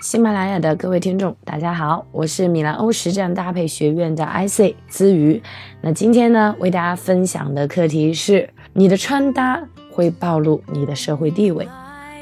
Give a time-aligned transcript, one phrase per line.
[0.00, 5.42] 喜马拉雅的各位听众，大家好，我是米兰欧实战搭配学院的 IC 资瑜。
[5.80, 11.66] 那今天呢，为大家分享的课题是：你的穿搭会暴露你的社会地位。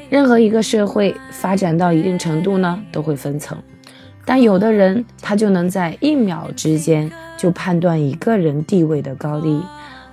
[0.09, 3.55] 任何一个社会发展到一定程度呢，都会分层，
[4.25, 9.61] 但有的人他就能在一秒之间就判断一个人地位的高低。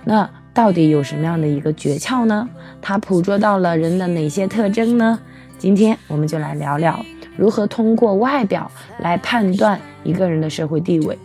[0.03, 2.47] 那到底有什么样的一个诀窍呢？
[2.79, 5.19] 他捕捉到了人的哪些特征呢？
[5.57, 7.03] 今天我们就来聊聊。
[7.37, 11.17] 如何通过外表来判断一个人的社会地位？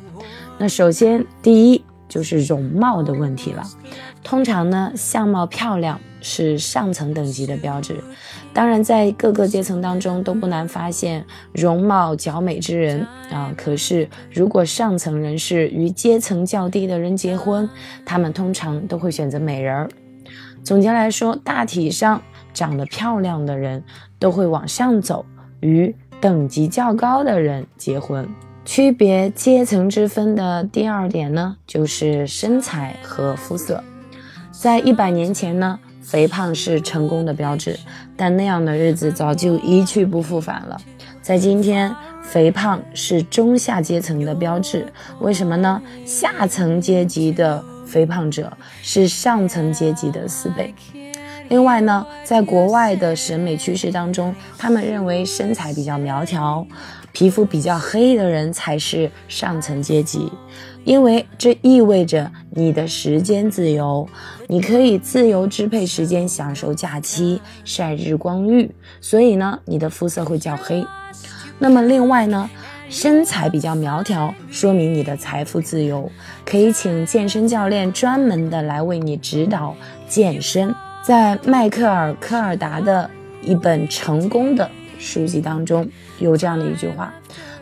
[0.58, 3.62] 那首先，第一就是容貌的问题了。
[4.22, 7.96] 通常呢，相貌漂亮是上层等级的标志。
[8.52, 13.54] 当然，在各个阶层当中都不难发现容貌较美之人啊。
[13.56, 17.66] 可是，如果上层人士与阶层较低的人结婚，
[18.04, 19.88] 他们通常都会选择美人儿。
[20.62, 22.20] 总结来说，大体上
[22.52, 23.82] 长得漂亮的人
[24.18, 25.24] 都会往上走。
[25.60, 28.28] 与等级较高的人结婚，
[28.64, 33.82] 区别阶层之分的第二点呢，就是身材和肤色。
[34.52, 37.78] 在一百年前呢，肥胖是成功的标志，
[38.16, 40.78] 但那样的日子早就一去不复返了。
[41.22, 44.86] 在今天，肥胖是中下阶层的标志。
[45.20, 45.80] 为什么呢？
[46.04, 50.74] 下层阶级的肥胖者是上层阶级的四倍。
[51.50, 56.64] 另外呢，在国外的审美趋势当中，他们认为身材比较苗条、
[57.12, 60.30] 皮肤比较黑的人才是上层阶级，
[60.84, 64.08] 因为这意味着你的时间自由，
[64.46, 70.86] 你可以自由支配时间，享受假期、晒日光浴，所以呢，你的肤色会较黑。
[71.58, 72.48] 那么另外呢，
[72.88, 76.08] 身材比较苗条，说明你的财富自由，
[76.44, 79.74] 可以请健身教练专门的来为你指导
[80.06, 80.72] 健身。
[81.02, 83.10] 在迈克尔·科尔达的
[83.42, 87.12] 一本成功的书籍当中，有这样的一句话，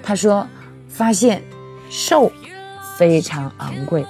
[0.02, 0.46] 他说
[0.88, 1.42] ：“发现
[1.88, 2.30] 瘦
[2.96, 4.04] 非常昂贵。”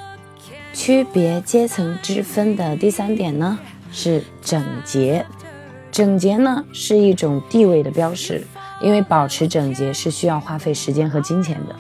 [0.73, 3.59] 区别阶层之分的第三点呢
[3.93, 5.27] 是整洁。
[5.91, 8.47] 整洁呢是一种地位的标识，
[8.81, 11.75] 因为保持整洁是需要花费时间和金钱的。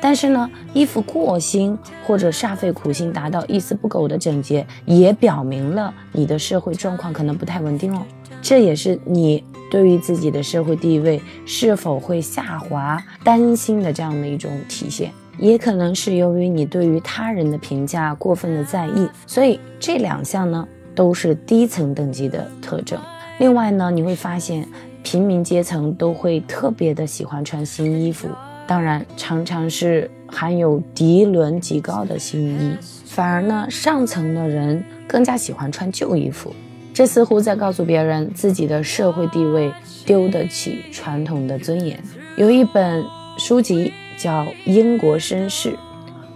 [0.00, 8.02] 但是呢，衣服过新或者煞费苦心达到一丝不苟的整洁，也表明了你的社会状况可能不太稳定哦。
[8.40, 19.06] 这也是你对于自己的社会地位是否会下滑担心的这样的一种体现，也可能是由于你对于他人的评价过分的在意。
[19.26, 22.98] 所以这两项呢都是低层等级的特征。
[23.38, 24.66] 另外呢，你会发现
[25.02, 28.28] 平民阶层都会特别的喜欢穿新衣服。
[28.70, 36.54] 当然，常常是含有涤纶极高的新衣，反而呢，上层的人更加喜欢穿旧衣服。
[36.94, 39.72] 这似乎在告诉别人，自己的社会地位
[40.06, 42.00] 丢得起传统的尊严。
[42.36, 43.04] 有一本
[43.36, 45.70] 书籍叫《英国绅士》，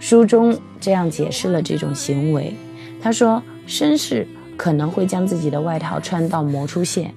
[0.01, 2.53] 书中这样解释了这种行为。
[3.01, 7.13] 他说，绅士可能会将自己的外套穿到磨出线，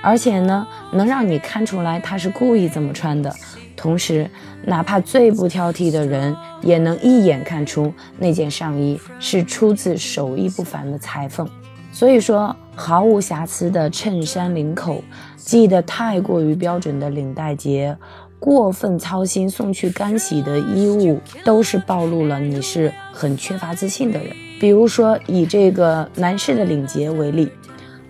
[0.00, 3.30] 而且呢，能让你看出来他是故意这么穿的。
[3.84, 4.26] 同时，
[4.64, 11.46] 哪怕最不挑剔的人，也能一眼看出那件上衣是出自手艺不凡的裁缝。
[11.92, 15.04] 所以说，毫无瑕疵的衬衫领口，
[15.36, 17.94] 系得太过于标准的领带结，
[18.38, 24.34] 过分操心送去干洗的衣物，都是暴露了你是很缺乏自信的人。
[24.58, 27.50] 比如说，以这个男士的领结为例，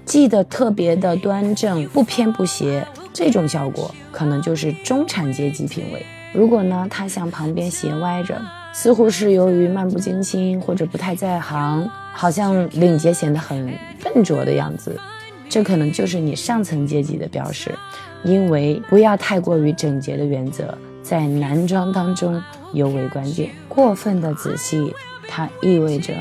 [0.06, 2.86] 系得特别的端正，不偏不斜。
[3.14, 6.04] 这种效果可能就是中产阶级品味。
[6.34, 8.42] 如果呢，他向旁边斜歪着，
[8.72, 13.72] 似乎是由于漫不经心或者不太在行，好像领结显得很
[14.02, 14.98] 笨拙的样子，
[15.48, 17.70] 这可能就是你上层阶级的标识。
[18.24, 22.42] 因为不要太过于整洁的原则，在男装当中
[22.72, 23.50] 尤为关键。
[23.68, 24.92] 过分的仔细，
[25.28, 26.14] 它意味着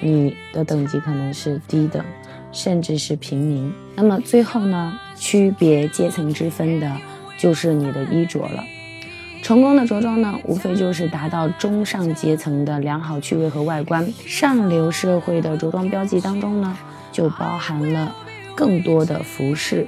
[0.00, 2.04] 你的等级可能是低等。
[2.52, 3.72] 甚至是平民。
[3.94, 6.90] 那么最后呢，区别阶层之分的
[7.38, 8.64] 就是你的衣着了。
[9.42, 14.04] 成功的着装呢，无非就是达到中上阶层的良好趣味和外观。
[14.26, 16.76] 上流社会的着装标记当中呢，
[17.12, 18.12] 就包含了
[18.56, 19.86] 更多的服饰。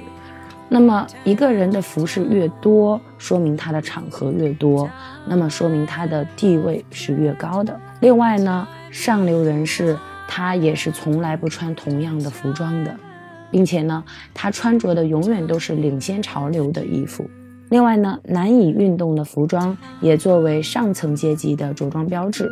[0.69, 4.89] 那么一个人的服饰越多，说明他的场合越多，
[5.25, 7.77] 那么说明他的地位是越高的。
[7.99, 9.97] 另外呢，上流人士。
[10.31, 12.95] 他也是从来不穿同样的服装的，
[13.49, 17.27] 并且呢，他穿着的永远都是领先潮流的衣服。
[17.69, 22.47] 另外呢，难以运动的服装也作为上层阶级的着装标志。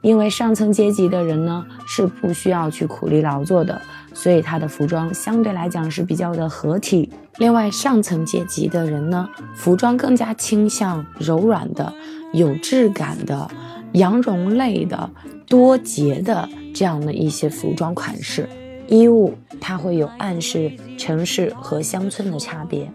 [0.00, 3.80] 因为上层阶级的人呢是不需要去苦力劳作的，
[4.12, 7.08] 所以他的服装相对来讲是比较的合体。
[7.38, 11.92] 另外，上层阶级的人呢，服装更加倾向柔软的、
[12.32, 13.48] 有质感的、
[13.92, 15.10] 羊绒类的、
[15.46, 18.48] 多节的这样的一些服装款式。
[18.88, 22.90] 衣物它会有暗示城市和乡村的差别，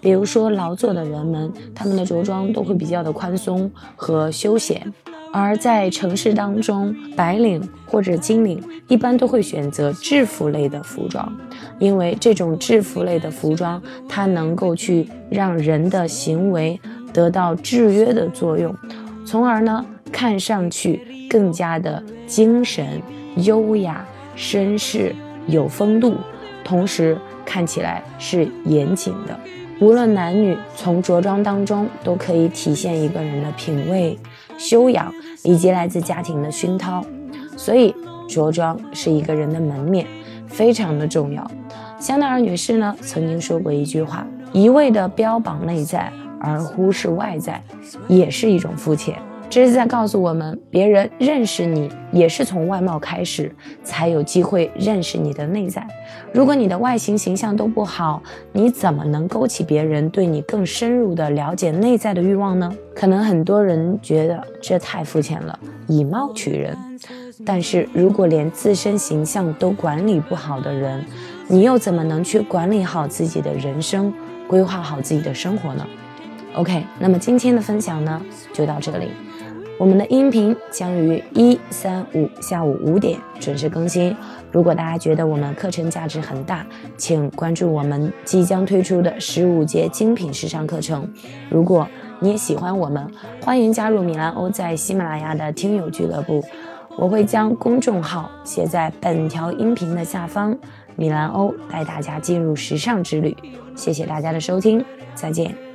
[0.00, 4.92] 比如说劳作的人们，他们的着装都会比较的宽松和休闲。
[5.32, 11.30] 而在城市当中，白领或者金领一般都会选择制服类的服装，
[11.78, 16.80] 因为这种制服类的服装，它能够去让人的行为
[17.12, 18.74] 得到制约的作用，
[19.26, 23.00] 从而呢看上去更加的精神、
[23.36, 24.04] 优雅、
[24.36, 25.14] 绅士、
[25.46, 26.16] 有风度，
[26.64, 29.38] 同时看起来是严谨的。
[29.80, 34.18] 无论男女，从着装当中都可以体现一个人的品味。
[34.58, 35.12] 修养
[35.42, 37.04] 以及来自家庭的熏陶，
[37.58, 37.94] 所以
[38.26, 40.06] 着装是一个人的门面，
[40.48, 41.46] 非常的重要。
[42.00, 46.10] 香奈儿女士呢曾经说过一句话：一味的标榜内在
[46.40, 47.62] 而忽视外在，
[48.08, 49.14] 也是一种肤浅。
[49.48, 53.50] 这是在告诉我们，别人认识你也是从外貌开始，
[53.82, 55.86] 才有机会认识你的内在。
[56.32, 58.22] 如果你的外形形象都不好，
[58.52, 62.70] 你怎么能勾起别人对你更深入的了解内在的欲望呢？
[62.94, 66.76] 可能很多人觉得这太肤浅了，以貌取人。
[67.44, 71.02] 但是如果连自身形象都管理不好的人，
[71.46, 74.12] 你又怎么能去管理好自己的人生，
[74.48, 75.86] 规划好自己的生活呢
[76.56, 78.20] ？OK，那么今天的分享呢，
[78.52, 79.08] 就到这里。
[79.78, 84.14] 我们的音频将于一三五下午五点准时更新。
[84.50, 91.06] 如果大家觉得我们课程价值很大，请关注我们即将推出的十五节精品时尚课程。
[91.50, 91.86] 如果
[92.20, 93.06] 你也喜欢我们，
[93.42, 96.42] 欢迎加入米兰欧在喜马拉雅的听友俱乐部。
[96.96, 100.56] 我会将公众号写在本条音频的下方。
[100.94, 103.36] 米兰欧带大家进入时尚之旅。
[103.74, 104.82] 谢谢大家的收听，
[105.14, 105.65] 再见。